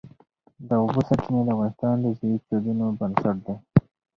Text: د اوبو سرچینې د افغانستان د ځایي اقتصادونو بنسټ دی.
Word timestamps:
د 0.67 0.69
اوبو 0.81 0.99
سرچینې 1.07 1.41
د 1.45 1.49
افغانستان 1.53 1.95
د 1.99 2.05
ځایي 2.17 2.35
اقتصادونو 2.37 2.85
بنسټ 2.99 3.37
دی. 3.45 3.55